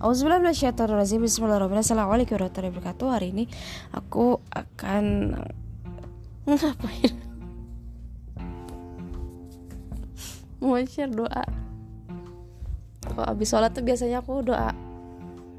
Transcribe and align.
Auzubillahiminasyaitonirrajim 0.00 1.28
Bismillahirrahmanirrahim. 1.28 1.84
Assalamualaikum 1.84 2.40
warahmatullahi 2.40 2.72
wabarakatuh. 2.72 3.06
Hari 3.12 3.26
ini 3.36 3.44
aku 3.92 4.40
akan 4.48 5.04
Ngapain? 6.48 7.12
Mau 10.64 10.80
share 10.88 11.12
doa. 11.12 11.44
Kalau 13.04 13.24
habis 13.28 13.52
sholat 13.52 13.76
tuh 13.76 13.84
biasanya 13.84 14.24
aku 14.24 14.40
doa. 14.40 14.72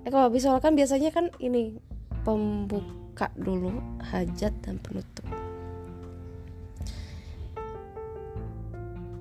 Eh 0.02 0.10
kalau 0.10 0.26
habis 0.26 0.42
sholat 0.42 0.66
kan 0.66 0.74
biasanya 0.74 1.14
kan 1.14 1.30
ini 1.38 1.78
Pembuka 2.26 3.30
dulu 3.38 3.78
Hajat 4.02 4.58
dan 4.66 4.82
penutup. 4.82 5.26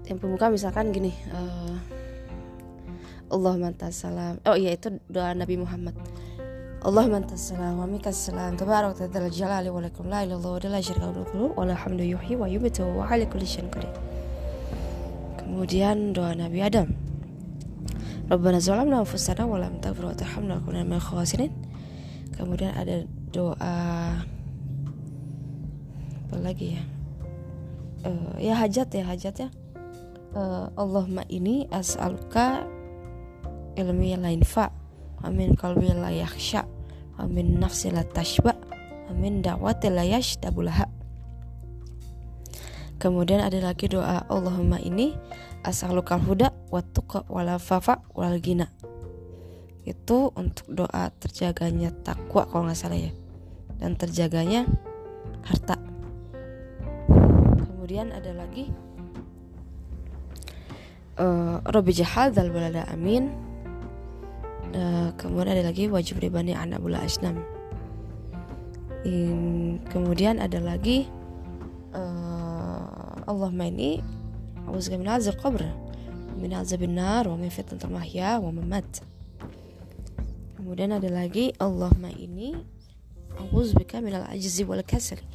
Yang 0.09 0.17
pembuka 0.17 0.49
misalkan 0.49 0.97
gini 0.97 1.13
uh, 1.29 2.00
Allahumma 3.31 3.71
salam. 3.95 4.43
Oh 4.43 4.59
iya 4.59 4.75
itu 4.75 4.99
doa 5.07 5.31
Nabi 5.33 5.55
Muhammad. 5.55 5.95
Allahumma 6.83 7.23
salam 7.39 7.79
wa 7.79 7.87
minkas 7.87 8.19
salam. 8.19 8.59
Tabarak 8.59 8.99
tadzal 8.99 9.31
jalali 9.31 9.71
wa 9.71 9.79
lakum 9.79 10.11
la 10.11 10.27
ilaha 10.27 10.59
la 10.67 10.83
syarika 10.83 11.15
wa 11.55 11.63
yuhyi 12.03 12.35
wa 12.35 12.51
yumiitu 12.51 12.83
wa 12.83 13.07
ala 13.07 13.25
kulli 13.31 13.47
syai'in 13.47 13.71
qadir. 13.71 13.93
Kemudian 15.39 16.11
doa 16.11 16.35
Nabi 16.35 16.59
Adam. 16.59 16.91
Rabbana 18.31 18.59
zalamna 18.63 19.03
anfusana 19.03 19.47
wa 19.47 19.59
lam 19.59 19.79
taghfir 19.83 20.07
wa 20.07 20.15
tarhamna 20.15 20.59
lakunanna 20.59 20.87
minal 20.87 21.03
khasirin. 21.03 21.53
Kemudian 22.35 22.73
ada 22.75 23.05
doa 23.31 23.75
apa 26.31 26.37
lagi 26.39 26.79
ya? 26.79 26.83
Uh, 28.07 28.35
ya 28.41 28.55
hajat 28.57 28.89
ya 28.95 29.05
hajat 29.05 29.35
ya. 29.47 29.49
Uh, 30.31 30.71
Allahumma 30.79 31.27
ini 31.27 31.67
as'aluka 31.75 32.65
ilmi 33.81 34.15
la 34.21 34.29
yanfa 34.31 34.69
amin 35.25 35.57
qalbi 35.57 35.89
la 35.97 36.13
yakhsha 36.13 36.69
amin 37.17 37.57
nafsi 37.57 37.89
la 37.89 38.05
tashba 38.05 38.53
amin 39.09 39.41
da'wati 39.41 39.89
la 39.89 40.05
yashdabulaha 40.05 41.01
Kemudian 43.01 43.41
ada 43.41 43.57
lagi 43.65 43.89
doa 43.89 44.29
Allahumma 44.29 44.77
ini 44.77 45.17
as'alukal 45.65 46.21
huda 46.21 46.53
wa 46.69 46.85
tuqa 46.85 47.25
wal 47.33 47.49
fafa 47.57 48.05
wal 48.13 48.37
gina. 48.45 48.69
Itu 49.89 50.29
untuk 50.37 50.69
doa 50.69 51.09
terjaganya 51.17 51.97
takwa 52.05 52.45
kalau 52.45 52.69
nggak 52.69 52.77
salah 52.77 53.01
ya. 53.01 53.09
Dan 53.81 53.97
terjaganya 53.97 54.69
harta. 55.49 55.81
Kemudian 57.65 58.13
ada 58.13 58.37
lagi 58.37 58.69
uh, 61.17 61.65
Rabbi 61.65 61.97
jahadzal 61.97 62.53
balada 62.53 62.85
amin 62.93 63.33
Uh, 64.71 65.11
kemudian 65.19 65.59
ada 65.59 65.67
lagi 65.67 65.91
wajib 65.91 66.23
ribani 66.23 66.55
anak 66.55 66.79
bula 66.79 67.03
asnam. 67.03 67.43
In, 69.03 69.83
kemudian 69.91 70.39
ada 70.39 70.63
lagi 70.63 71.11
uh, 71.91 73.19
Allah 73.27 73.51
ini 73.67 73.99
A'udzu 74.69 74.95
min 74.95 75.09
azab 75.09 75.41
qabr 75.41 75.67
min 76.39 76.55
azab 76.55 76.87
nar 76.87 77.27
wa 77.27 77.35
min 77.35 77.51
fitnatil 77.51 77.91
mahya 77.91 78.39
wa 78.39 78.55
mamat. 78.55 79.03
Kemudian 80.55 80.95
ada 80.95 81.11
lagi 81.11 81.51
Allah 81.59 81.91
ini 82.15 82.55
A'udzu 83.41 83.75
bika 83.75 83.99
min 83.99 84.15
al-ajzi 84.15 84.63
wal 84.63 84.87
kasali 84.87 85.27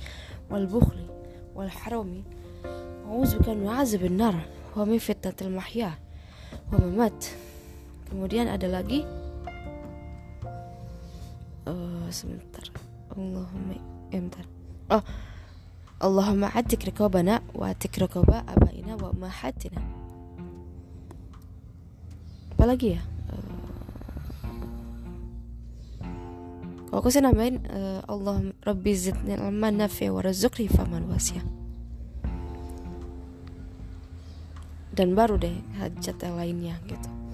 wal 0.47 0.63
bukhli 0.63 1.11
wal 1.51 1.67
harami 1.67 2.23
A'udzu 3.03 3.43
bika 3.43 3.51
min 3.51 3.67
azab 3.67 4.07
nar 4.07 4.47
wa 4.71 4.87
min 4.87 5.01
fitnatil 5.01 5.51
mahya 5.51 5.99
wa 6.71 6.79
mamat. 6.79 7.35
Kemudian 8.07 8.47
ada 8.47 8.69
lagi 8.69 9.03
uh, 11.65 12.07
sebentar. 12.09 12.65
Allahumma 13.13 13.73
eh, 13.75 14.19
bentar. 14.21 14.45
Oh 14.89 15.03
Allahumma 15.95 16.51
atik 16.51 16.83
rikobana 16.91 17.39
wa 17.55 17.71
atik 17.71 17.95
rikoba 17.95 18.43
abaina 18.43 18.99
wa 18.99 19.15
mahatina 19.15 19.79
apalagi 22.51 22.99
ya? 22.99 23.01
Uh, 23.31 23.69
kalau 26.91 26.99
aku 26.99 27.09
sih 27.11 27.23
nambahin 27.23 27.63
uh, 27.71 28.03
Allah 28.11 28.51
Rabbi 28.63 28.91
zidni 28.91 29.39
ilman 29.39 29.79
nafi 29.79 30.11
wa 30.11 30.19
rizqni 30.19 30.67
faman 30.67 31.07
wasya 31.07 31.39
dan 34.95 35.15
baru 35.15 35.39
deh 35.39 35.55
hajat 35.79 36.15
yang 36.23 36.35
lainnya 36.35 36.75
gitu 36.91 37.24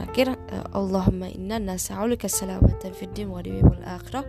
لكن 0.00 0.28
آه، 0.28 0.80
اللهم 0.80 1.22
إنا 1.22 1.58
نسألك 1.58 2.24
السلامة 2.24 2.78
في 2.78 3.02
الدين 3.02 3.28
والآخرة 3.28 4.24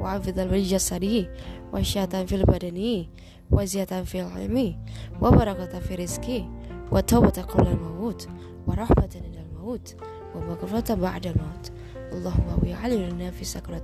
وعافية 0.00 0.32
في 0.32 0.42
الجسد 0.42 1.28
وشياطة 1.72 2.24
في 2.24 2.34
البدن 2.34 3.06
وزيادة 3.50 4.04
في 4.04 4.20
العلم 4.20 4.76
وبركة 5.22 5.78
في 5.78 5.94
رزقي 5.94 6.44
وتوبة 6.92 7.42
قبل 7.42 7.66
الموت 7.66 8.28
ورحمة 8.66 9.10
عند 9.24 9.36
الموت 9.36 9.96
ومغفرة 10.34 10.94
بعد 10.94 11.26
الموت. 11.26 11.72
اللهم 12.12 12.60
najata 12.60 13.30
في 13.30 13.44
al 13.44 13.82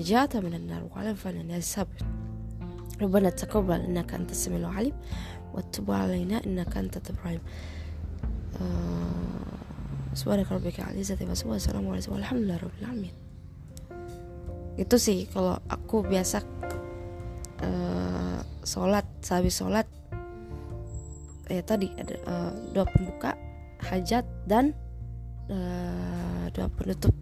nar 0.00 0.32
wa 0.34 0.36
من 0.36 0.54
النار 0.54 1.60
al 1.60 1.62
sabr 1.62 2.04
ربنا 3.02 3.30
تقبل 3.30 3.80
إنك 3.80 4.14
أنت 4.14 4.30
السميع 4.30 4.58
العليم 4.58 4.92
وتب 5.54 5.90
علينا 5.90 6.44
إنك 6.46 6.76
أنت 6.76 6.96
التواب 6.96 7.18
الرحيم. 7.18 7.40
آه. 8.60 9.55
Subhanaka 10.16 10.56
rabbika 10.56 10.88
al-izzati 10.88 11.28
wa 11.28 11.36
assalamualaikum 11.36 12.16
alhamdulillah 12.16 12.56
rabbil 12.56 12.84
alamin. 12.88 13.14
Itu 14.80 14.96
sih 14.96 15.28
kalau 15.28 15.60
aku 15.68 16.08
biasa 16.08 16.40
uh, 17.60 18.40
sholat 18.64 19.04
sehabis 19.20 19.60
sholat 19.60 19.84
ya 21.52 21.60
tadi 21.60 21.92
ada 22.00 22.16
uh, 22.24 22.52
doa 22.72 22.88
pembuka 22.88 23.36
hajat 23.92 24.24
dan 24.48 24.72
uh, 25.52 26.48
doa 26.48 26.72
penutup. 26.72 27.12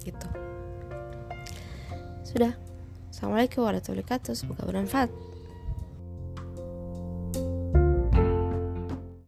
Gitu. 0.00 0.28
Sudah. 2.24 2.56
Assalamualaikum 3.12 3.60
warahmatullahi 3.60 4.08
wabarakatuh. 4.08 4.32
Semoga 4.32 4.64
bermanfaat 4.64 5.12